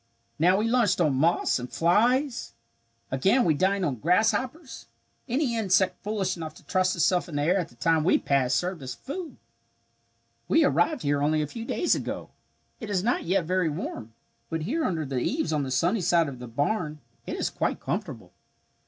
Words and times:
"Now 0.39 0.57
we 0.57 0.67
lunched 0.67 0.99
on 0.99 1.13
moths 1.13 1.59
and 1.59 1.71
flies. 1.71 2.53
Again 3.11 3.45
we 3.45 3.53
dined 3.53 3.85
on 3.85 3.97
grasshoppers. 3.99 4.87
Any 5.29 5.55
insect 5.55 6.03
foolish 6.03 6.35
enough 6.35 6.55
to 6.55 6.65
trust 6.65 6.95
itself 6.95 7.29
in 7.29 7.35
the 7.35 7.43
air 7.43 7.59
at 7.59 7.69
the 7.69 7.75
time 7.75 8.03
we 8.03 8.17
passed 8.17 8.57
served 8.57 8.81
as 8.81 8.95
food. 8.95 9.37
"We 10.47 10.65
arrived 10.65 11.03
here 11.03 11.21
only 11.21 11.43
a 11.43 11.45
few 11.45 11.65
days 11.65 11.93
ago. 11.93 12.31
It 12.79 12.89
is 12.89 13.03
not 13.03 13.25
yet 13.25 13.45
very 13.45 13.69
warm, 13.69 14.13
but 14.49 14.63
here 14.63 14.85
under 14.85 15.05
the 15.05 15.19
eaves 15.19 15.53
on 15.53 15.61
the 15.61 15.69
sunny 15.69 16.01
side 16.01 16.27
of 16.27 16.39
the 16.39 16.47
barn 16.47 16.99
it 17.27 17.35
is 17.35 17.51
quite 17.51 17.79
comfortable. 17.79 18.33